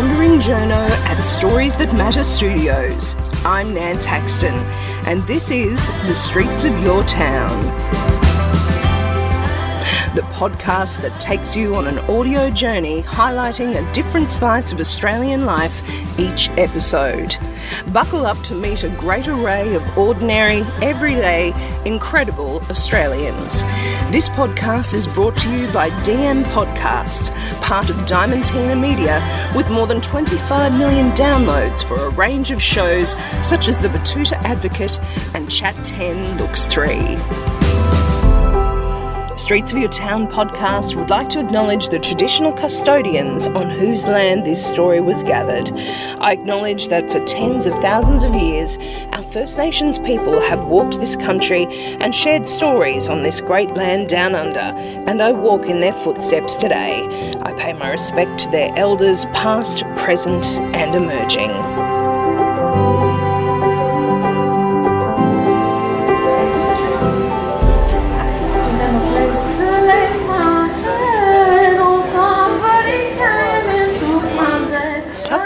Wandering 0.00 0.40
Journo 0.40 0.88
at 1.10 1.20
Stories 1.20 1.76
That 1.76 1.92
Matter 1.92 2.24
Studios. 2.24 3.16
I'm 3.44 3.74
Nance 3.74 4.02
Haxton, 4.02 4.54
and 5.06 5.20
this 5.24 5.50
is 5.50 5.88
The 6.06 6.14
Streets 6.14 6.64
of 6.64 6.72
Your 6.82 7.04
Town. 7.04 8.19
The 10.16 10.22
podcast 10.22 11.02
that 11.02 11.20
takes 11.20 11.54
you 11.54 11.76
on 11.76 11.86
an 11.86 11.98
audio 12.10 12.50
journey 12.50 13.02
highlighting 13.02 13.76
a 13.76 13.92
different 13.92 14.28
slice 14.28 14.72
of 14.72 14.80
Australian 14.80 15.44
life 15.44 15.82
each 16.18 16.48
episode. 16.58 17.36
Buckle 17.92 18.26
up 18.26 18.36
to 18.38 18.56
meet 18.56 18.82
a 18.82 18.88
great 18.88 19.28
array 19.28 19.72
of 19.74 19.96
ordinary, 19.96 20.62
everyday, 20.82 21.52
incredible 21.84 22.60
Australians. 22.70 23.62
This 24.10 24.28
podcast 24.30 24.94
is 24.94 25.06
brought 25.06 25.36
to 25.38 25.48
you 25.48 25.70
by 25.72 25.90
DM 26.02 26.42
Podcasts, 26.46 27.30
part 27.60 27.88
of 27.88 27.94
Diamantina 27.98 28.78
Media, 28.78 29.22
with 29.54 29.70
more 29.70 29.86
than 29.86 30.00
25 30.00 30.76
million 30.76 31.12
downloads 31.12 31.84
for 31.84 31.94
a 31.94 32.10
range 32.10 32.50
of 32.50 32.60
shows 32.60 33.14
such 33.46 33.68
as 33.68 33.78
The 33.78 33.88
Batuta 33.88 34.32
Advocate 34.42 34.98
and 35.36 35.48
Chat 35.48 35.76
10 35.84 36.36
Looks 36.38 36.66
3. 36.66 37.69
Streets 39.40 39.72
of 39.72 39.78
Your 39.78 39.88
Town 39.88 40.28
podcast 40.28 40.94
would 40.94 41.08
like 41.08 41.30
to 41.30 41.40
acknowledge 41.40 41.88
the 41.88 41.98
traditional 41.98 42.52
custodians 42.52 43.46
on 43.48 43.70
whose 43.70 44.06
land 44.06 44.44
this 44.44 44.64
story 44.64 45.00
was 45.00 45.22
gathered. 45.22 45.72
I 46.20 46.32
acknowledge 46.32 46.88
that 46.88 47.10
for 47.10 47.24
tens 47.24 47.64
of 47.64 47.72
thousands 47.78 48.22
of 48.22 48.34
years, 48.34 48.76
our 49.12 49.22
First 49.22 49.56
Nations 49.56 49.98
people 49.98 50.40
have 50.42 50.64
walked 50.64 51.00
this 51.00 51.16
country 51.16 51.64
and 52.00 52.14
shared 52.14 52.46
stories 52.46 53.08
on 53.08 53.22
this 53.22 53.40
great 53.40 53.70
land 53.70 54.10
down 54.10 54.34
under, 54.34 54.60
and 54.60 55.22
I 55.22 55.32
walk 55.32 55.66
in 55.66 55.80
their 55.80 55.94
footsteps 55.94 56.54
today. 56.54 57.02
I 57.42 57.54
pay 57.54 57.72
my 57.72 57.88
respect 57.88 58.38
to 58.40 58.50
their 58.50 58.70
elders, 58.76 59.24
past, 59.32 59.84
present, 59.96 60.44
and 60.76 60.94
emerging. 60.94 61.89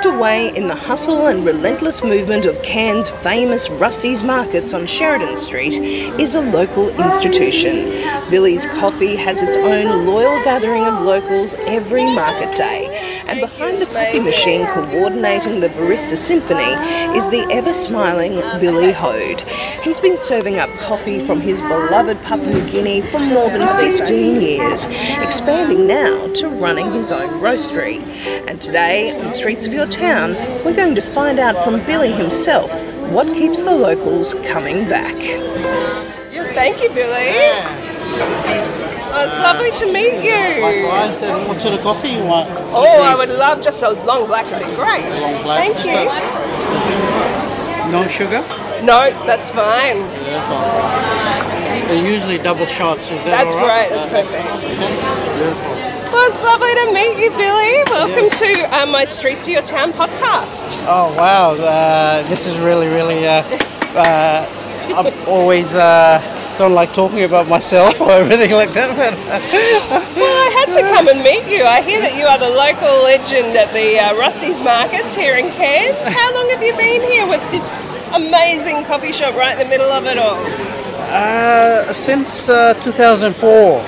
Tucked 0.04 0.16
away 0.16 0.54
in 0.54 0.68
the 0.68 0.74
hustle 0.74 1.28
and 1.28 1.46
relentless 1.46 2.02
movement 2.04 2.44
of 2.44 2.60
Cairns' 2.62 3.08
famous 3.08 3.70
Rusty's 3.70 4.22
Markets 4.22 4.74
on 4.74 4.86
Sheridan 4.86 5.34
Street 5.38 5.72
is 6.20 6.34
a 6.34 6.42
local 6.42 6.90
institution. 7.00 7.86
Billy's 8.28 8.66
Coffee 8.66 9.16
has 9.16 9.40
its 9.40 9.56
own 9.56 10.06
loyal 10.06 10.44
gathering 10.44 10.84
of 10.84 11.00
locals 11.00 11.54
every 11.60 12.04
market 12.04 12.54
day, 12.54 12.93
and 13.26 13.40
behind 13.40 13.80
the 13.80 13.86
coffee 13.86 14.20
machine 14.20 14.66
coordinating 14.66 15.60
the 15.60 15.68
Barista 15.68 16.16
Symphony 16.16 16.72
is 17.16 17.28
the 17.30 17.46
ever 17.50 17.72
smiling 17.72 18.34
Billy 18.60 18.92
Hode. 18.92 19.40
He's 19.82 19.98
been 19.98 20.18
serving 20.18 20.58
up 20.58 20.70
coffee 20.78 21.20
from 21.20 21.40
his 21.40 21.60
beloved 21.62 22.20
Papua 22.22 22.52
New 22.52 22.70
Guinea 22.70 23.02
for 23.02 23.18
more 23.18 23.50
than 23.50 23.66
15 23.78 24.40
years, 24.40 24.86
expanding 25.22 25.86
now 25.86 26.26
to 26.34 26.48
running 26.48 26.92
his 26.92 27.12
own 27.12 27.40
roastery. 27.40 28.00
And 28.48 28.60
today, 28.60 29.18
on 29.20 29.32
Streets 29.32 29.66
of 29.66 29.72
Your 29.72 29.86
Town, 29.86 30.34
we're 30.64 30.74
going 30.74 30.94
to 30.94 31.02
find 31.02 31.38
out 31.38 31.64
from 31.64 31.84
Billy 31.84 32.12
himself 32.12 32.70
what 33.10 33.26
keeps 33.28 33.62
the 33.62 33.74
locals 33.74 34.34
coming 34.46 34.88
back. 34.88 35.16
Thank 36.54 36.82
you, 36.82 36.88
Billy. 36.90 38.63
Oh, 39.16 39.24
it's 39.24 39.38
lovely 39.38 39.70
to 39.78 39.92
meet 39.92 40.24
you. 40.24 40.60
Likewise, 40.60 41.22
and 41.22 41.46
what 41.46 41.62
sort 41.62 41.72
of 41.74 41.80
coffee 41.82 42.08
you 42.08 42.24
want? 42.24 42.50
Oh, 42.74 43.00
I 43.00 43.14
would 43.14 43.28
love 43.28 43.62
just 43.62 43.80
a 43.84 43.90
long 43.90 44.26
black 44.26 44.44
would 44.50 44.58
be 44.58 44.74
great. 44.74 45.06
Long 45.20 45.40
black, 45.44 45.62
Thank 45.62 45.76
just 45.76 45.86
you. 45.86 46.10
No 47.92 48.08
sugar? 48.08 48.40
No, 48.82 49.14
that's 49.24 49.52
fine. 49.52 49.98
They're 51.86 52.04
usually 52.04 52.38
double 52.38 52.66
shots. 52.66 53.04
Is 53.04 53.22
that 53.22 53.44
That's 53.44 53.54
right? 53.54 53.88
great. 53.88 53.90
That's 53.94 54.06
perfect. 54.10 54.48
Okay. 54.66 55.38
Beautiful. 55.38 55.70
Well, 56.10 56.28
it's 56.30 56.42
lovely 56.42 56.74
to 56.74 56.92
meet 56.92 57.16
you, 57.22 57.30
Billy. 57.38 57.84
Welcome 57.94 58.30
to 58.30 58.76
uh, 58.76 58.86
my 58.86 59.04
Streets 59.04 59.46
of 59.46 59.52
Your 59.52 59.62
Town 59.62 59.92
podcast. 59.92 60.74
Oh 60.88 61.14
wow, 61.16 61.52
uh, 61.52 62.28
this 62.28 62.48
is 62.48 62.58
really, 62.58 62.88
really. 62.88 63.28
Uh, 63.28 63.44
uh, 63.94 64.48
I've 64.96 65.28
always 65.28 65.72
uh, 65.72 66.20
don't 66.58 66.72
like 66.72 66.92
talking 66.92 67.24
about 67.24 67.48
myself 67.48 68.00
or 68.00 68.10
everything 68.22 68.52
like 68.52 68.72
that, 68.72 68.90
but 68.96 69.14
Well, 70.16 70.38
I 70.46 70.50
had 70.58 70.68
to 70.74 70.82
come 70.82 71.08
and 71.08 71.22
meet 71.22 71.44
you. 71.50 71.64
I 71.64 71.82
hear 71.82 72.00
that 72.00 72.16
you 72.16 72.26
are 72.26 72.38
the 72.38 72.48
local 72.48 73.04
legend 73.04 73.56
at 73.56 73.72
the 73.72 73.98
uh, 73.98 74.14
Rusty's 74.16 74.62
Markets 74.62 75.14
here 75.14 75.36
in 75.36 75.50
Cairns. 75.52 75.98
How 76.12 76.34
long 76.34 76.48
have 76.50 76.62
you 76.62 76.74
been 76.76 77.02
here 77.02 77.26
with 77.26 77.42
this 77.50 77.74
amazing 78.12 78.84
coffee 78.84 79.12
shop 79.12 79.34
right 79.34 79.52
in 79.52 79.58
the 79.58 79.70
middle 79.70 79.90
of 79.90 80.06
it 80.06 80.18
all? 80.18 80.38
uh, 81.14 81.92
since 81.92 82.48
uh, 82.48 82.74
2004. 82.74 83.80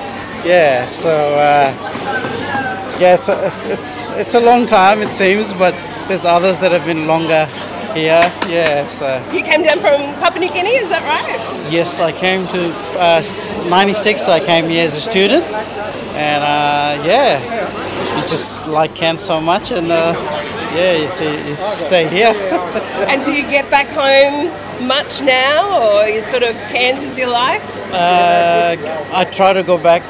Yeah, 0.45 0.87
so 0.89 1.11
uh, 1.11 1.73
yeah, 3.01 3.15
it's 3.15 3.29
a, 3.29 3.51
it's 3.73 4.11
it's 4.13 4.35
a 4.35 4.41
long 4.41 4.67
time 4.67 5.03
it 5.03 5.11
seems, 5.11 5.53
but 5.53 5.75
there's 6.09 6.25
others 6.25 6.59
that 6.59 6.71
have 6.73 6.85
been 6.85 7.07
longer 7.07 7.49
here. 7.97 8.23
Yeah, 8.49 8.87
so. 8.87 9.07
You 9.33 9.43
came 9.43 9.63
down 9.63 9.81
from 9.81 10.01
Papua 10.21 10.41
New 10.41 10.53
Guinea, 10.53 10.77
is 10.77 10.91
that 10.91 11.03
right? 11.03 11.73
Yes, 11.73 11.99
I 11.99 12.13
came 12.13 12.47
to 12.49 12.73
uh, 12.99 13.23
96. 13.69 14.29
I 14.29 14.41
came 14.41 14.69
here 14.69 14.85
as 14.85 14.95
a 14.95 15.01
student, 15.01 15.45
and 16.15 16.43
uh, 16.45 17.03
yeah, 17.05 17.41
you 18.21 18.29
just 18.29 18.55
like 18.69 18.95
Cairns 18.95 19.23
so 19.23 19.41
much, 19.41 19.73
and 19.73 19.91
uh, 19.91 20.13
yeah, 20.77 20.93
you, 21.01 21.49
you 21.49 21.57
stay 21.57 22.07
here. 22.09 22.35
And 23.09 23.23
do 23.25 23.33
you 23.33 23.43
get 23.51 23.71
back 23.71 23.87
home 23.89 24.51
much 24.87 25.23
now, 25.23 25.61
or 25.83 26.09
you 26.09 26.23
sort 26.23 26.43
of 26.43 26.55
Cairns 26.73 27.05
is 27.05 27.17
your 27.19 27.31
life? 27.31 27.65
uh, 27.93 28.77
I 29.13 29.25
try 29.25 29.53
to 29.53 29.63
go 29.63 29.79
back. 29.79 30.03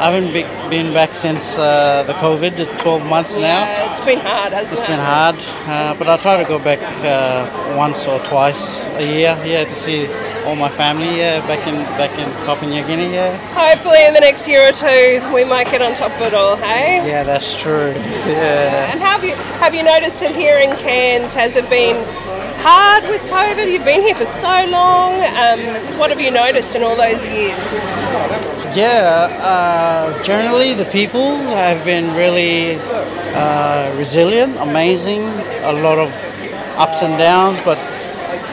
I 0.00 0.12
haven't 0.12 0.32
be, 0.32 0.42
been 0.70 0.94
back 0.94 1.12
since 1.12 1.58
uh, 1.58 2.04
the 2.04 2.12
COVID, 2.14 2.78
12 2.78 3.04
months 3.06 3.36
now. 3.36 3.64
Uh, 3.64 3.90
it's 3.90 4.00
been 4.00 4.20
hard, 4.20 4.52
hasn't 4.52 4.78
It's 4.78 4.80
it? 4.80 4.84
It's 4.84 4.88
been 4.88 5.00
hard, 5.00 5.34
uh, 5.66 5.98
but 5.98 6.08
I 6.08 6.16
try 6.18 6.40
to 6.40 6.48
go 6.48 6.60
back 6.60 6.78
uh, 7.04 7.76
once 7.76 8.06
or 8.06 8.20
twice 8.20 8.84
a 8.84 9.04
year, 9.04 9.36
yeah, 9.44 9.64
to 9.64 9.70
see 9.70 10.06
all 10.44 10.54
my 10.54 10.68
family, 10.68 11.18
yeah, 11.18 11.44
back 11.48 11.66
in 11.66 11.74
back 11.98 12.16
in 12.16 12.30
Papua 12.46 12.70
New 12.70 12.86
Guinea, 12.86 13.12
yeah. 13.12 13.36
Hopefully, 13.54 14.06
in 14.06 14.14
the 14.14 14.20
next 14.20 14.46
year 14.46 14.68
or 14.68 14.72
two, 14.72 15.20
we 15.34 15.42
might 15.42 15.68
get 15.68 15.82
on 15.82 15.94
top 15.94 16.12
of 16.12 16.22
it 16.28 16.32
all, 16.34 16.54
hey? 16.54 17.04
Yeah, 17.04 17.24
that's 17.24 17.60
true. 17.60 17.92
Yeah. 18.28 18.92
And 18.92 19.00
have 19.00 19.24
you 19.24 19.34
have 19.58 19.74
you 19.74 19.82
noticed 19.82 20.20
that 20.20 20.34
here 20.34 20.58
in 20.58 20.76
Cairns 20.76 21.34
has 21.34 21.56
it 21.56 21.68
been 21.70 21.96
hard 22.58 23.04
with 23.04 23.22
COVID? 23.22 23.70
You've 23.70 23.84
been 23.84 24.02
here 24.02 24.14
for 24.14 24.26
so 24.26 24.66
long. 24.68 25.14
Um, 25.36 25.60
what 25.98 26.10
have 26.10 26.20
you 26.20 26.30
noticed 26.30 26.74
in 26.74 26.82
all 26.82 26.96
those 26.96 27.24
years? 27.26 27.88
Yeah, 28.76 29.28
uh, 29.40 30.22
generally 30.22 30.74
the 30.74 30.84
people 30.86 31.36
have 31.36 31.84
been 31.84 32.14
really 32.14 32.76
uh, 33.34 33.94
resilient, 33.96 34.56
amazing. 34.58 35.22
A 35.62 35.72
lot 35.72 35.98
of 35.98 36.10
ups 36.76 37.02
and 37.02 37.16
downs, 37.18 37.58
but 37.64 37.78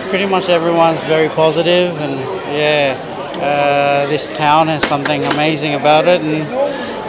pretty 0.09 0.25
much 0.25 0.49
everyone's 0.49 1.03
very 1.05 1.29
positive, 1.29 1.95
and 1.99 2.19
yeah, 2.53 2.95
uh, 3.41 4.07
this 4.07 4.29
town 4.29 4.67
has 4.67 4.85
something 4.87 5.23
amazing 5.25 5.73
about 5.73 6.07
it, 6.07 6.21
and 6.21 6.43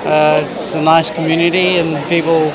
uh, 0.07 0.41
it's 0.43 0.75
a 0.75 0.83
nice 0.83 1.11
community, 1.11 1.79
and 1.79 2.05
people 2.09 2.51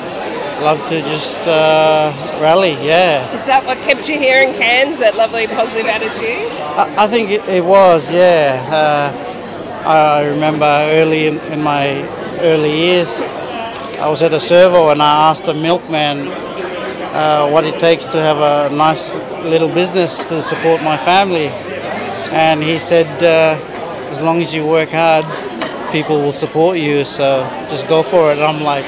love 0.62 0.86
to 0.88 1.00
just 1.00 1.40
uh, 1.48 2.12
rally. 2.40 2.72
Yeah. 2.84 3.28
Is 3.34 3.44
that 3.46 3.66
what 3.66 3.78
kept 3.78 4.08
you 4.08 4.18
here 4.18 4.42
in 4.42 4.54
Cairns? 4.54 5.00
That 5.00 5.16
lovely 5.16 5.46
positive 5.46 5.86
attitude? 5.86 6.50
I, 6.78 7.04
I 7.04 7.06
think 7.06 7.30
it, 7.30 7.46
it 7.48 7.64
was, 7.64 8.10
yeah. 8.10 8.62
Uh, 8.70 9.88
I 9.88 10.24
remember 10.26 10.64
early 10.64 11.26
in, 11.26 11.38
in 11.52 11.62
my 11.62 12.02
early 12.40 12.70
years, 12.70 13.20
I 14.00 14.08
was 14.08 14.22
at 14.22 14.32
a 14.32 14.40
servo 14.40 14.88
and 14.90 15.02
I 15.02 15.30
asked 15.30 15.48
a 15.48 15.54
milkman 15.54 16.28
uh, 16.28 17.48
what 17.50 17.64
it 17.64 17.78
takes 17.78 18.06
to 18.08 18.18
have 18.18 18.38
a 18.38 18.74
nice 18.74 19.12
little 19.44 19.68
business 19.68 20.28
to 20.28 20.40
support 20.40 20.82
my 20.82 20.96
family. 20.96 21.48
And 22.32 22.62
he 22.62 22.78
said, 22.78 23.22
uh, 23.22 23.58
as 24.10 24.22
long 24.22 24.40
as 24.40 24.54
you 24.54 24.66
work 24.66 24.90
hard, 24.90 25.24
people 25.92 26.22
will 26.22 26.32
support 26.32 26.78
you, 26.78 27.04
so 27.04 27.42
just 27.68 27.88
go 27.88 28.02
for 28.02 28.30
it. 28.30 28.38
And 28.38 28.42
I'm 28.42 28.62
like, 28.62 28.86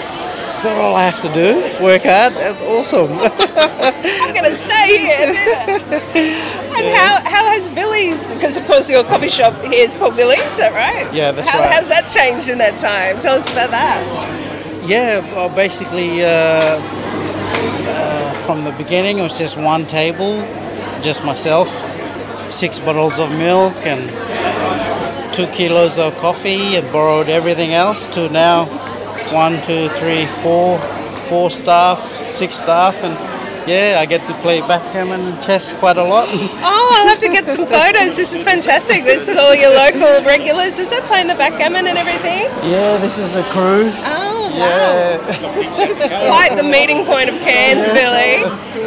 is 0.54 0.62
that 0.62 0.80
all 0.80 0.94
I 0.94 1.04
have 1.04 1.20
to 1.22 1.32
do? 1.34 1.84
Work 1.84 2.02
hard? 2.02 2.32
That's 2.34 2.60
awesome. 2.62 3.12
I'm 3.18 4.34
going 4.34 4.50
to 4.50 4.56
stay 4.56 4.98
here. 4.98 5.34
and 6.76 6.86
how, 6.94 7.20
how 7.24 7.44
has 7.50 7.70
Billy's, 7.70 8.32
because 8.34 8.56
of 8.56 8.64
course 8.66 8.88
your 8.88 9.04
coffee 9.04 9.28
shop 9.28 9.54
here 9.64 9.84
is 9.84 9.94
called 9.94 10.16
Billy's, 10.16 10.40
is 10.42 10.56
that 10.58 10.72
right? 10.72 11.12
Yeah, 11.14 11.32
that's 11.32 11.48
how, 11.48 11.60
right. 11.60 11.72
How's 11.72 11.88
that 11.88 12.08
changed 12.08 12.48
in 12.48 12.58
that 12.58 12.78
time? 12.78 13.20
Tell 13.20 13.36
us 13.36 13.48
about 13.50 13.70
that. 13.70 14.84
Yeah, 14.86 15.20
well, 15.34 15.48
basically, 15.48 16.22
uh, 16.22 16.78
uh, 17.86 18.34
from 18.44 18.64
the 18.64 18.72
beginning, 18.72 19.18
it 19.18 19.22
was 19.22 19.38
just 19.38 19.56
one 19.56 19.86
table, 19.86 20.42
just 21.00 21.24
myself, 21.24 21.68
six 22.52 22.78
bottles 22.78 23.18
of 23.18 23.30
milk, 23.30 23.74
and 23.86 24.10
two 25.34 25.46
kilos 25.48 25.98
of 25.98 26.16
coffee, 26.18 26.76
and 26.76 26.92
borrowed 26.92 27.28
everything 27.28 27.72
else. 27.72 28.08
To 28.08 28.28
now, 28.28 28.83
one, 29.32 29.60
two, 29.62 29.88
three, 29.90 30.26
four, 30.42 30.78
four 31.28 31.50
staff, 31.50 32.00
six 32.32 32.56
staff, 32.56 32.96
and 33.02 33.14
yeah, 33.68 33.96
I 33.98 34.04
get 34.06 34.26
to 34.26 34.34
play 34.42 34.60
backgammon 34.60 35.20
and 35.20 35.42
chess 35.42 35.72
quite 35.74 35.96
a 35.96 36.04
lot. 36.04 36.28
Oh, 36.86 36.90
I'll 37.00 37.08
have 37.08 37.18
to 37.20 37.28
get 37.28 37.48
some 37.48 37.64
photos. 37.66 38.14
This 38.14 38.34
is 38.34 38.42
fantastic. 38.42 39.04
This 39.04 39.26
is 39.26 39.38
all 39.38 39.54
your 39.54 39.70
local 39.70 40.22
regulars, 40.22 40.78
is 40.78 40.92
it? 40.92 41.02
Playing 41.04 41.28
the 41.28 41.34
backgammon 41.34 41.86
and 41.86 41.96
everything? 41.96 42.44
yeah, 42.70 42.98
this 42.98 43.16
is 43.16 43.32
the 43.32 43.42
crew. 43.44 43.90
Oh, 44.04 44.52
wow. 44.52 45.76
this 45.78 46.02
is 46.04 46.10
quite 46.10 46.56
the 46.56 46.62
meeting 46.62 47.06
point 47.06 47.30
of 47.30 47.36
Cairns, 47.40 47.88
Billy. 47.88 48.44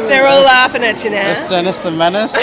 They're 0.08 0.28
all 0.28 0.42
laughing 0.42 0.84
at 0.84 1.02
you 1.02 1.10
now. 1.10 1.24
that's 1.24 1.42
now. 1.42 1.48
Dennis 1.48 1.78
the 1.80 1.90
Menace, 1.90 2.36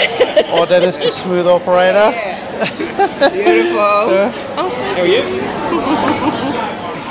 or 0.52 0.66
Dennis 0.66 0.98
the 0.98 1.10
Smooth 1.10 1.46
Operator. 1.46 2.12
Beautiful. 3.32 3.80
Oh, 3.80 4.70
How 4.94 5.00
are 5.00 5.06
you? 5.06 6.25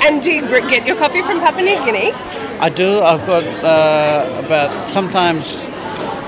And 0.06 0.22
do 0.22 0.30
you 0.30 0.48
get 0.70 0.86
your 0.86 0.94
coffee 0.94 1.20
from 1.20 1.40
Papua 1.40 1.64
New 1.64 1.84
Guinea? 1.84 2.12
I 2.60 2.68
do. 2.68 3.00
I've 3.00 3.26
got 3.26 3.42
uh, 3.64 4.44
about 4.46 4.88
sometimes 4.88 5.66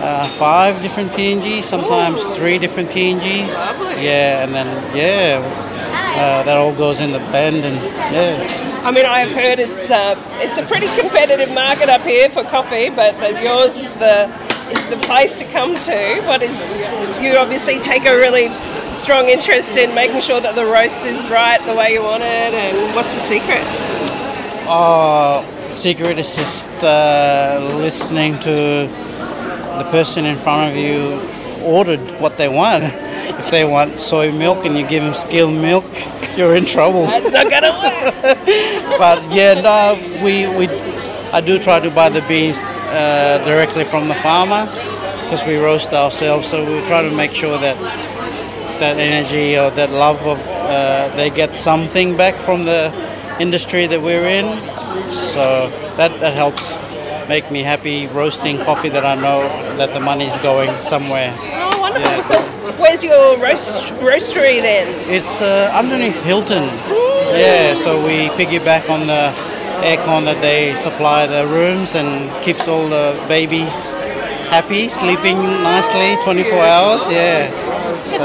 uh, 0.02 0.26
five 0.36 0.82
different 0.82 1.12
PNGs, 1.12 1.62
sometimes 1.62 2.24
three 2.34 2.58
different 2.58 2.88
PNGs. 2.88 3.54
Lovely. 3.54 4.04
Yeah, 4.04 4.42
and 4.42 4.52
then 4.52 4.66
yeah, 4.96 5.38
uh, 6.16 6.42
that 6.42 6.56
all 6.56 6.74
goes 6.74 6.98
in 6.98 7.12
the 7.12 7.20
blend, 7.30 7.64
and 7.64 7.76
yeah. 8.12 8.82
I 8.82 8.90
mean, 8.90 9.06
I 9.06 9.20
have 9.20 9.30
heard 9.30 9.60
it's 9.60 9.92
uh, 9.92 10.20
it's 10.40 10.58
a 10.58 10.66
pretty 10.66 10.88
competitive 11.00 11.54
market 11.54 11.88
up 11.88 12.02
here 12.02 12.28
for 12.30 12.42
coffee, 12.42 12.90
but 12.90 13.16
that 13.20 13.44
yours 13.44 13.76
is 13.78 13.96
the 13.96 14.26
is 14.72 14.84
the 14.88 14.96
place 15.06 15.38
to 15.38 15.44
come 15.52 15.76
to. 15.76 16.20
What 16.22 16.42
is 16.42 16.66
you 17.22 17.36
obviously 17.36 17.78
take 17.78 18.06
a 18.06 18.16
really 18.16 18.48
strong 18.94 19.28
interest 19.28 19.76
in 19.76 19.94
making 19.94 20.20
sure 20.20 20.40
that 20.40 20.54
the 20.54 20.64
roast 20.64 21.06
is 21.06 21.28
right 21.30 21.64
the 21.66 21.74
way 21.74 21.92
you 21.92 22.02
want 22.02 22.22
it, 22.22 22.54
and 22.54 22.94
what's 22.94 23.14
the 23.14 23.20
secret? 23.20 23.62
Uh, 24.68 25.42
secret 25.72 26.18
is 26.18 26.36
just 26.36 26.70
uh, 26.84 27.72
listening 27.76 28.38
to 28.40 28.88
the 29.78 29.88
person 29.90 30.24
in 30.24 30.36
front 30.36 30.72
of 30.72 30.76
you 30.76 31.20
ordered 31.64 32.00
what 32.20 32.36
they 32.36 32.48
want. 32.48 32.84
If 32.84 33.50
they 33.50 33.64
want 33.64 33.98
soy 33.98 34.32
milk 34.32 34.64
and 34.64 34.76
you 34.76 34.86
give 34.86 35.02
them 35.02 35.14
skim 35.14 35.60
milk, 35.60 35.84
you're 36.36 36.54
in 36.54 36.64
trouble. 36.64 37.06
That's 37.06 37.32
not 37.32 37.50
gonna 37.50 37.72
work. 37.72 38.98
but 38.98 39.22
yeah, 39.32 39.60
no, 39.60 40.24
we, 40.24 40.46
we 40.48 40.68
I 41.32 41.40
do 41.40 41.58
try 41.58 41.78
to 41.78 41.90
buy 41.90 42.08
the 42.08 42.22
beans 42.22 42.62
uh, 42.64 43.42
directly 43.44 43.84
from 43.84 44.08
the 44.08 44.14
farmers 44.14 44.78
because 45.22 45.44
we 45.44 45.56
roast 45.56 45.92
ourselves. 45.92 46.48
So 46.48 46.64
we 46.64 46.86
try 46.86 47.02
to 47.02 47.10
make 47.14 47.32
sure 47.32 47.58
that 47.58 47.76
that 48.80 48.98
energy 48.98 49.58
or 49.58 49.70
that 49.70 49.90
love 49.90 50.26
of 50.26 50.40
uh, 50.46 51.08
they 51.16 51.30
get 51.30 51.54
something 51.54 52.16
back 52.16 52.34
from 52.36 52.64
the 52.64 52.92
industry 53.40 53.86
that 53.86 54.00
we're 54.00 54.26
in. 54.26 54.46
So 55.12 55.70
that 55.96 56.18
that 56.20 56.34
helps 56.34 56.76
make 57.28 57.50
me 57.50 57.62
happy 57.62 58.06
roasting 58.08 58.58
coffee 58.58 58.88
that 58.88 59.04
I 59.04 59.14
know 59.14 59.42
that 59.76 59.92
the 59.92 60.00
money's 60.00 60.36
going 60.38 60.70
somewhere. 60.82 61.34
Oh, 61.38 61.80
wonderful. 61.80 62.10
Yeah. 62.10 62.22
So, 62.22 62.42
where's 62.80 63.04
your 63.04 63.38
roast 63.38 63.92
roastery 64.00 64.60
then? 64.62 64.88
It's 65.10 65.42
uh, 65.42 65.70
underneath 65.74 66.22
Hilton. 66.22 66.64
Yeah, 67.30 67.74
so 67.74 68.02
we 68.04 68.28
piggyback 68.38 68.88
on 68.88 69.06
the 69.06 69.32
aircon 69.84 70.24
that 70.24 70.40
they 70.40 70.74
supply 70.76 71.26
the 71.26 71.46
rooms 71.46 71.94
and 71.94 72.30
keeps 72.42 72.66
all 72.66 72.88
the 72.88 73.22
babies 73.28 73.94
happy, 74.48 74.88
sleeping 74.88 75.36
nicely 75.62 76.16
24 76.24 76.58
hours. 76.58 77.02
Yeah. 77.12 77.52
So, 78.06 78.18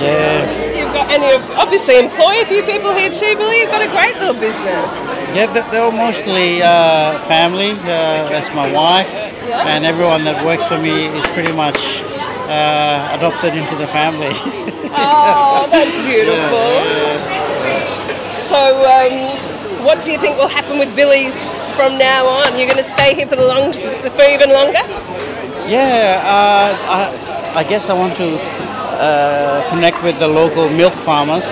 yeah. 0.00 0.76
You've 0.78 0.92
got, 0.92 1.10
and 1.10 1.22
you 1.22 1.54
obviously 1.56 1.98
employ 1.98 2.40
a 2.40 2.44
few 2.46 2.62
people 2.62 2.92
here 2.94 3.10
too, 3.10 3.36
Billy. 3.36 3.60
You've 3.60 3.70
got 3.70 3.82
a 3.82 3.88
great 3.88 4.14
little 4.18 4.34
business. 4.34 4.92
Yeah, 5.34 5.46
they- 5.52 5.68
they're 5.70 5.90
mostly 5.92 6.62
uh, 6.62 7.18
family. 7.20 7.72
Uh, 7.72 8.28
that's 8.32 8.52
my 8.54 8.70
wife, 8.72 9.12
and 9.50 9.84
everyone 9.84 10.24
that 10.24 10.44
works 10.44 10.66
for 10.66 10.78
me 10.78 11.06
is 11.06 11.26
pretty 11.28 11.52
much 11.52 12.02
uh, 12.48 13.12
adopted 13.16 13.54
into 13.54 13.74
the 13.76 13.86
family. 13.86 14.34
Oh, 14.90 15.68
that's 15.70 15.94
beautiful. 16.08 16.72
So, 18.40 18.56
um, 18.88 19.84
what 19.84 20.02
do 20.02 20.10
you 20.10 20.18
think 20.18 20.38
will 20.38 20.48
happen 20.48 20.78
with 20.78 20.96
Billy's 20.96 21.50
from 21.76 21.98
now 21.98 22.26
on? 22.26 22.56
You're 22.58 22.66
going 22.66 22.78
to 22.82 22.90
stay 22.96 23.14
here 23.14 23.26
for 23.26 23.36
the 23.36 23.44
long, 23.46 23.72
for 23.74 24.22
even 24.24 24.50
longer? 24.50 24.80
Yeah, 25.68 26.22
uh, 26.24 26.72
I, 26.96 27.27
I 27.56 27.64
guess 27.64 27.90
I 27.90 27.94
want 27.94 28.16
to 28.16 28.38
uh, 28.38 29.68
connect 29.70 30.02
with 30.02 30.18
the 30.18 30.28
local 30.28 30.68
milk 30.68 30.94
farmers 30.94 31.44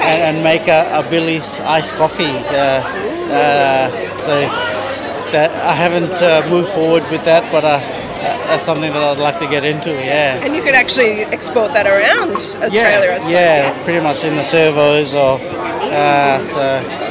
and, 0.00 0.36
and 0.36 0.44
make 0.44 0.68
a, 0.68 0.88
a 0.92 1.08
Billy's 1.10 1.60
iced 1.60 1.96
coffee. 1.96 2.24
Uh, 2.24 2.82
uh, 3.34 3.90
so 4.20 4.40
that 5.32 5.50
I 5.64 5.72
haven't 5.74 6.22
uh, 6.22 6.46
moved 6.48 6.68
forward 6.68 7.02
with 7.10 7.24
that, 7.24 7.50
but 7.50 7.64
uh, 7.64 7.80
that's 8.46 8.64
something 8.64 8.92
that 8.92 9.02
I'd 9.02 9.18
like 9.18 9.38
to 9.40 9.48
get 9.48 9.64
into. 9.64 9.90
Yeah. 9.90 10.44
And 10.44 10.54
you 10.54 10.62
could 10.62 10.74
actually 10.74 11.22
export 11.24 11.72
that 11.72 11.86
around 11.86 12.36
Australia, 12.36 13.10
yeah, 13.10 13.18
suppose. 13.18 13.32
yeah, 13.32 13.84
pretty 13.84 14.00
much 14.00 14.22
in 14.24 14.36
the 14.36 14.44
servos 14.44 15.14
or 15.14 15.38
uh, 15.40 16.42
so. 16.42 16.60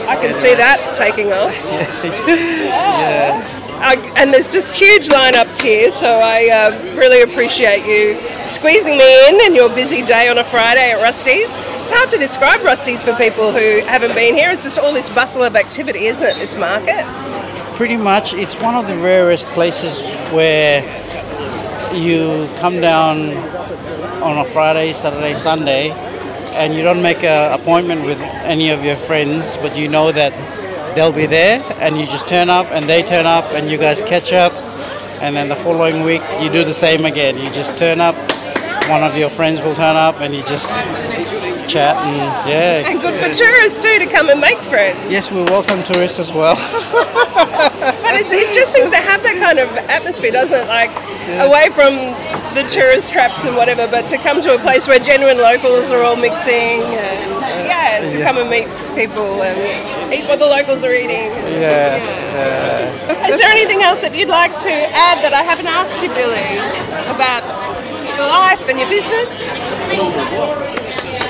I 0.07 0.15
can 0.15 0.36
see 0.36 0.54
that 0.56 0.95
taking 0.95 1.31
off. 1.31 1.54
Yeah. 2.74 3.62
I, 3.79 3.95
and 4.17 4.33
there's 4.33 4.51
just 4.51 4.73
huge 4.73 5.09
lineups 5.09 5.61
here, 5.61 5.91
so 5.91 6.19
I 6.19 6.47
uh, 6.49 6.95
really 6.95 7.21
appreciate 7.21 7.85
you 7.85 8.17
squeezing 8.47 8.97
me 8.97 9.27
in 9.27 9.41
in 9.41 9.55
your 9.55 9.69
busy 9.69 10.03
day 10.03 10.29
on 10.29 10.37
a 10.37 10.43
Friday 10.43 10.91
at 10.91 11.01
Rusty's. 11.01 11.49
It's 11.83 11.91
hard 11.91 12.09
to 12.11 12.17
describe 12.17 12.61
Rusty's 12.61 13.03
for 13.03 13.13
people 13.15 13.51
who 13.51 13.81
haven't 13.85 14.15
been 14.15 14.35
here. 14.35 14.51
It's 14.51 14.63
just 14.63 14.79
all 14.79 14.93
this 14.93 15.09
bustle 15.09 15.43
of 15.43 15.55
activity, 15.55 16.05
isn't 16.05 16.25
it? 16.25 16.35
This 16.35 16.55
market. 16.55 17.05
Pretty 17.75 17.97
much, 17.97 18.33
it's 18.33 18.55
one 18.55 18.75
of 18.75 18.87
the 18.87 18.95
rarest 18.95 19.47
places 19.47 20.15
where 20.31 20.81
you 21.93 22.49
come 22.55 22.79
down 22.79 23.35
on 24.23 24.37
a 24.37 24.45
Friday, 24.45 24.93
Saturday, 24.93 25.35
Sunday, 25.35 25.89
and 26.55 26.73
you 26.73 26.83
don't 26.83 27.01
make 27.01 27.23
an 27.23 27.59
appointment 27.59 28.05
with 28.05 28.19
any 28.43 28.69
of 28.69 28.85
your 28.85 28.95
friends, 28.95 29.57
but 29.57 29.77
you 29.77 29.89
know 29.89 30.11
that 30.11 30.31
they'll 30.95 31.11
be 31.13 31.25
there, 31.25 31.61
and 31.79 31.97
you 31.97 32.05
just 32.05 32.27
turn 32.27 32.49
up, 32.49 32.67
and 32.71 32.87
they 32.87 33.01
turn 33.03 33.25
up, 33.25 33.45
and 33.53 33.69
you 33.69 33.77
guys 33.77 34.01
catch 34.01 34.33
up, 34.33 34.53
and 35.21 35.35
then 35.35 35.49
the 35.49 35.55
following 35.55 36.03
week 36.03 36.21
you 36.41 36.49
do 36.51 36.63
the 36.63 36.73
same 36.73 37.05
again. 37.05 37.37
You 37.37 37.49
just 37.51 37.77
turn 37.77 38.01
up, 38.01 38.15
one 38.89 39.03
of 39.03 39.15
your 39.17 39.29
friends 39.29 39.61
will 39.61 39.75
turn 39.75 39.95
up, 39.95 40.19
and 40.21 40.33
you 40.33 40.41
just 40.43 40.71
chat, 41.67 41.95
and 41.95 42.49
yeah. 42.49 42.89
And 42.89 42.99
good 43.01 43.19
for 43.19 43.33
tourists 43.33 43.81
too 43.81 43.99
to 43.99 44.05
come 44.05 44.29
and 44.29 44.39
make 44.39 44.57
friends. 44.59 44.99
Yes, 45.11 45.31
we 45.31 45.43
welcome 45.43 45.81
tourists 45.83 46.19
as 46.19 46.31
well. 46.31 46.55
But 46.55 48.19
it, 48.21 48.27
it 48.31 48.53
just 48.53 48.73
seems 48.73 48.91
to 48.91 48.97
have 48.97 49.23
that 49.23 49.38
kind 49.41 49.59
of 49.59 49.69
atmosphere, 49.89 50.31
doesn't 50.31 50.62
it? 50.62 50.67
Like 50.67 50.91
away 51.39 51.69
from 51.73 51.95
the 52.53 52.63
tourist 52.69 53.12
traps 53.12 53.45
and 53.45 53.55
whatever, 53.55 53.88
but 53.88 54.05
to 54.07 54.17
come 54.17 54.41
to 54.41 54.53
a 54.53 54.59
place 54.59 54.88
where 54.88 55.00
genuine 55.00 55.38
locals 55.38 55.91
are 55.91 56.03
all 56.03 56.15
mixing 56.15 56.83
and 56.83 57.31
yeah, 57.65 58.05
to 58.05 58.19
Yeah. 58.19 58.25
come 58.25 58.38
and 58.38 58.50
meet 58.50 58.67
people 58.95 59.41
and 59.41 59.57
eat 60.13 60.27
what 60.27 60.39
the 60.39 60.46
locals 60.46 60.84
are 60.84 60.93
eating. 60.93 61.32
yeah. 61.60 61.98
yeah. 61.98 63.29
Is 63.29 63.39
there 63.39 63.50
anything 63.50 63.82
else 63.82 64.01
that 64.01 64.15
you'd 64.15 64.29
like 64.29 64.51
to 64.62 64.72
add 64.72 65.24
that 65.24 65.34
I 65.34 65.43
haven't 65.43 65.67
asked 65.67 65.96
you, 66.01 66.10
Billy, 66.13 66.60
about 67.10 67.43
your 68.17 68.27
life 68.27 68.62
and 68.70 68.79
your 68.79 68.89
business? 68.89 69.48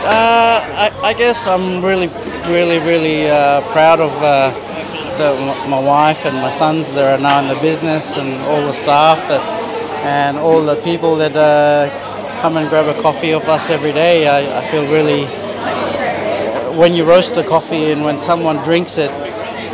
Uh, 0.03 0.59
I, 0.59 0.91
I 1.01 1.13
guess 1.13 1.47
I'm 1.47 1.83
really, 1.83 2.07
really, 2.51 2.79
really 2.79 3.29
uh, 3.29 3.61
proud 3.71 3.99
of 4.01 4.11
uh, 4.21 4.51
the, 5.17 5.69
my 5.69 5.79
wife 5.79 6.25
and 6.25 6.35
my 6.35 6.49
sons 6.49 6.91
that 6.91 7.19
are 7.19 7.21
now 7.21 7.39
in 7.39 7.47
the 7.47 7.59
business, 7.61 8.17
and 8.17 8.41
all 8.43 8.61
the 8.61 8.73
staff 8.73 9.19
that, 9.29 9.41
and 10.03 10.37
all 10.37 10.61
the 10.61 10.75
people 10.83 11.15
that 11.15 11.35
uh, 11.35 11.89
come 12.41 12.57
and 12.57 12.69
grab 12.69 12.87
a 12.87 13.01
coffee 13.01 13.31
of 13.31 13.47
us 13.47 13.69
every 13.69 13.93
day. 13.93 14.27
I, 14.27 14.59
I 14.59 14.65
feel 14.67 14.83
really. 14.91 15.25
When 16.77 16.93
you 16.95 17.05
roast 17.05 17.35
the 17.35 17.43
coffee 17.43 17.91
and 17.91 18.03
when 18.03 18.17
someone 18.17 18.57
drinks 18.63 18.97
it, 18.97 19.11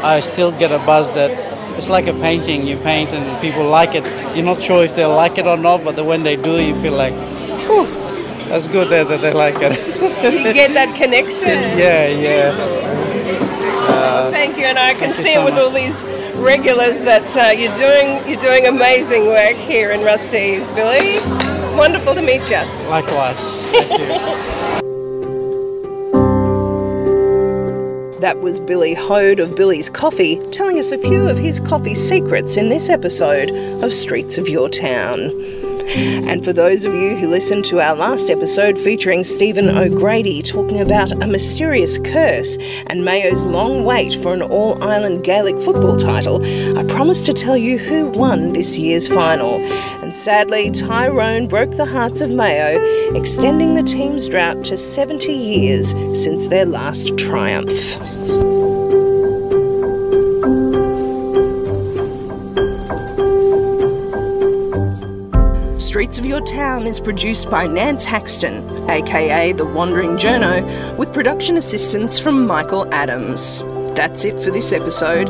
I 0.04 0.20
still 0.20 0.52
get 0.52 0.72
a 0.72 0.80
buzz 0.80 1.14
that 1.14 1.32
it's 1.78 1.90
like 1.90 2.08
a 2.08 2.14
painting. 2.14 2.68
You 2.68 2.78
paint 2.78 3.14
and 3.14 3.42
people 3.42 3.64
like 3.64 3.96
it. 3.96 4.04
You're 4.36 4.46
not 4.46 4.62
sure 4.62 4.84
if 4.84 4.96
they 4.96 5.06
like 5.06 5.38
it 5.38 5.48
or 5.48 5.58
not, 5.58 5.84
but 5.84 6.04
when 6.06 6.24
they 6.24 6.36
do, 6.36 6.62
you 6.62 6.76
feel 6.76 6.94
like, 6.94 7.14
whew, 7.68 7.86
that's 8.50 8.68
good 8.68 8.90
that, 8.90 9.08
that 9.08 9.22
they 9.22 9.32
like 9.32 9.56
it. 9.60 9.78
You 10.24 10.54
get 10.54 10.74
that 10.74 10.96
connection. 10.98 11.60
yeah, 11.78 12.08
yeah. 12.08 12.90
Thank 14.32 14.58
you, 14.58 14.66
and 14.66 14.78
I 14.78 14.94
can 14.94 15.16
see 15.16 15.34
so 15.34 15.42
it 15.42 15.46
with 15.46 15.54
much. 15.56 15.64
all 15.64 15.72
these 15.72 16.04
regulars 16.36 17.04
that 17.04 17.36
uh, 17.38 17.52
you're 17.52 17.74
doing. 17.76 18.28
You're 18.28 18.40
doing 18.40 18.68
amazing 18.68 19.26
work 19.28 19.56
here 19.56 19.92
in 19.92 20.02
Rusty's, 20.02 20.70
Billy. 20.72 21.20
Wonderful 21.78 22.16
to 22.16 22.22
meet 22.22 22.50
you. 22.50 22.64
Likewise. 22.90 23.66
Thank 23.68 24.00
you. 24.00 24.56
That 28.20 28.42
was 28.42 28.60
Billy 28.60 28.94
Hode 28.94 29.40
of 29.40 29.56
Billy's 29.56 29.90
Coffee 29.90 30.46
telling 30.52 30.78
us 30.78 30.92
a 30.92 30.98
few 30.98 31.30
of 31.30 31.38
his 31.38 31.62
coffee 31.62 31.96
secrets 31.96 32.58
in 32.58 32.68
this 32.68 32.90
episode 32.90 33.50
of 33.82 33.94
Streets 33.94 34.38
of 34.38 34.50
Your 34.50 34.68
Town. 34.68 35.20
And 35.96 36.44
for 36.44 36.52
those 36.52 36.84
of 36.84 36.94
you 36.94 37.16
who 37.16 37.30
listened 37.30 37.64
to 37.66 37.80
our 37.80 37.96
last 37.96 38.30
episode 38.30 38.78
featuring 38.78 39.24
Stephen 39.24 39.70
O'Grady 39.70 40.44
talking 40.44 40.82
about 40.82 41.12
a 41.12 41.28
mysterious 41.28 41.98
curse 41.98 42.58
and 42.88 43.06
Mayo's 43.06 43.46
long 43.46 43.86
wait 43.86 44.14
for 44.16 44.34
an 44.34 44.42
All 44.42 44.84
Ireland 44.84 45.24
Gaelic 45.24 45.56
football 45.62 45.98
title, 45.98 46.46
I 46.78 46.84
promised 46.84 47.26
to 47.28 47.34
tell 47.34 47.58
you 47.58 47.78
who 47.78 48.08
won 48.08 48.52
this 48.52 48.78
year's 48.78 49.08
final. 49.08 49.60
And 50.10 50.16
sadly, 50.16 50.72
Tyrone 50.72 51.46
broke 51.46 51.78
the 51.78 51.86
hearts 51.86 52.20
of 52.22 52.32
Mayo, 52.32 53.14
extending 53.14 53.76
the 53.76 53.84
team's 53.84 54.28
drought 54.28 54.64
to 54.66 54.76
70 54.76 55.32
years 55.32 55.92
since 56.20 56.48
their 56.48 56.66
last 56.66 57.16
triumph. 57.16 57.70
Streets 65.80 66.18
of 66.18 66.26
Your 66.26 66.42
Town 66.42 66.88
is 66.88 67.00
produced 67.00 67.48
by 67.52 67.68
Nance 67.68 68.04
Haxton, 68.04 68.90
aka 68.90 69.52
The 69.52 69.66
Wandering 69.66 70.18
Journo, 70.18 70.98
with 70.98 71.14
production 71.14 71.56
assistance 71.56 72.18
from 72.18 72.48
Michael 72.48 72.92
Adams. 72.92 73.62
That's 73.94 74.26
it 74.26 74.40
for 74.40 74.50
this 74.50 74.72
episode. 74.72 75.30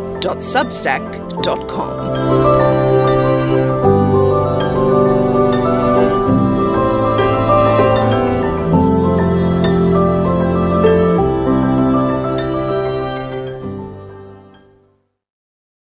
soyt.substack.com. 0.00 2.59